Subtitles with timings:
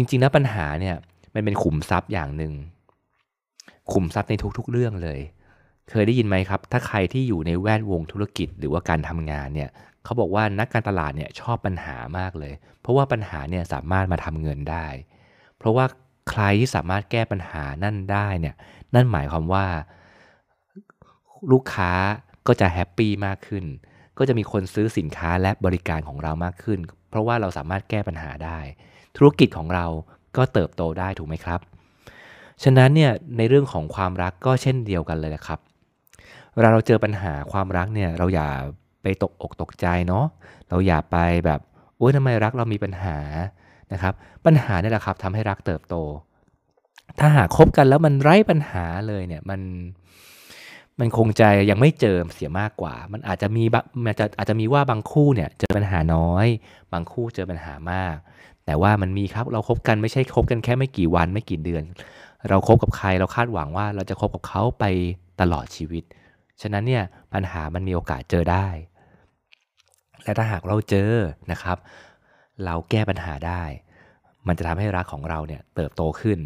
[0.00, 0.96] จริงๆแล้วปัญหาเนี่ย
[1.34, 2.52] มันเป็นขุมทรัพย์อย่างหนึ่ง
[3.92, 5.20] ขุมทรัพย์ในทุกๆเรื่องเลย
[5.90, 9.70] เคยได้ยินไหมครับ ถ้าใครที่อยู่ในแวดวงธุรกิจหรือว่าการทำงานเนี่ย
[10.04, 14.86] เขาบอกว่านักการตลาดเนี่ยชอบปัญหามากเลย เพราะว่าปัญหาเนี่ยสามารถมาทำเงินได้
[15.58, 15.84] เพราะว่า
[16.30, 18.54] ใครที่สามารถแก้ปัญหานั่นได้เนี่ย
[18.94, 19.66] นั่นหมายความว่า
[21.52, 21.92] ลูกค้า
[22.46, 23.64] ก็จะแฮปปี้มากขึ้น
[24.18, 26.78] ก็จะมีคนซื้อสินค้าและบริการของเรามากขึ้น
[27.10, 28.58] เพราะว่าเราสามารถแก้ปัญหาได้
[29.16, 29.86] ธุรกิจของเรา
[30.36, 31.60] ก็เติบโตได้ถูกไหมครับ
[32.62, 35.58] ฉะนั้นเนี่ยในเรื่องของความรักก็เช่นเดียวกันเลยนะครับ
[36.54, 38.48] เวลาเราเจอปัญหาความรักเนี่ยเราอย่า
[39.02, 40.24] ไปตกอกตกใจเนาะ
[40.68, 41.60] เราอย่าไปแบบ
[41.96, 43.18] โอ้ยทำไมรักเรามีปัญหา
[43.92, 44.14] นะครับ
[44.46, 45.96] ปัญหาเนี่ยแหละครับทำให้รักเติบโต
[47.18, 49.60] ถ้าหากคบกันแล้วมันไร้ปัญหาเลยเนี่ยมัน
[51.00, 53.64] มันคงจะยังไม่เจอเสียมากกว่า มันอาจจะมี
[54.04, 56.46] มันจะอาจจะมีว่าบางคู่เนี่ยเจอปัญหาน้อย
[56.92, 58.16] บางคู่เจอปัญหามาก
[58.66, 61.84] แต่ว่ามันมีครับเราครบกันไม่ใช่คบกันแค่ไม่กี่วันไม่กี่เดือน
[62.48, 64.84] เราครบกับใครเราคาดหวังว่าเราจะคบกับเขาไป
[65.40, 66.02] ตลอดชีวิต
[66.62, 68.68] ฉะนั้นเนี่ยปัญหามันมีโอกาสเจอได้
[70.24, 71.12] และถ้าหากเราเจอ
[71.52, 71.76] นะครับ
[72.64, 73.62] เราแก้ปัญหาได้
[74.46, 76.38] มันจะทำให้รักของเราเนี่ยเติบโตขึ้น